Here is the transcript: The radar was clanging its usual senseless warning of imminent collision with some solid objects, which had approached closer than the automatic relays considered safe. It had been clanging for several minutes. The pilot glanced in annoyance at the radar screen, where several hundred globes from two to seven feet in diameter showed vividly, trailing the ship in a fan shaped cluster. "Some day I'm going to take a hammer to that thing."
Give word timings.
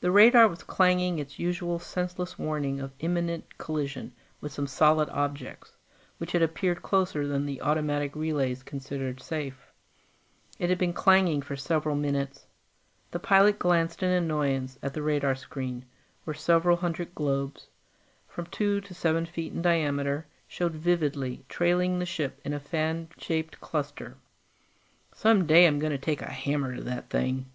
The 0.00 0.10
radar 0.10 0.48
was 0.48 0.64
clanging 0.64 1.20
its 1.20 1.38
usual 1.38 1.78
senseless 1.78 2.36
warning 2.36 2.80
of 2.80 2.90
imminent 2.98 3.58
collision 3.58 4.12
with 4.40 4.50
some 4.50 4.66
solid 4.66 5.08
objects, 5.10 5.76
which 6.18 6.32
had 6.32 6.42
approached 6.42 6.82
closer 6.82 7.28
than 7.28 7.46
the 7.46 7.62
automatic 7.62 8.16
relays 8.16 8.64
considered 8.64 9.20
safe. 9.22 9.70
It 10.58 10.68
had 10.68 10.78
been 10.78 10.92
clanging 10.92 11.42
for 11.42 11.54
several 11.54 11.94
minutes. 11.94 12.48
The 13.12 13.20
pilot 13.20 13.60
glanced 13.60 14.02
in 14.02 14.10
annoyance 14.10 14.80
at 14.82 14.94
the 14.94 15.02
radar 15.02 15.36
screen, 15.36 15.84
where 16.24 16.34
several 16.34 16.78
hundred 16.78 17.14
globes 17.14 17.68
from 18.26 18.46
two 18.46 18.80
to 18.80 18.94
seven 18.94 19.26
feet 19.26 19.52
in 19.52 19.62
diameter 19.62 20.26
showed 20.48 20.72
vividly, 20.72 21.44
trailing 21.48 22.00
the 22.00 22.04
ship 22.04 22.40
in 22.44 22.52
a 22.52 22.58
fan 22.58 23.10
shaped 23.16 23.60
cluster. 23.60 24.16
"Some 25.14 25.46
day 25.46 25.68
I'm 25.68 25.78
going 25.78 25.92
to 25.92 25.98
take 25.98 26.20
a 26.20 26.30
hammer 26.32 26.74
to 26.74 26.82
that 26.82 27.10
thing." 27.10 27.46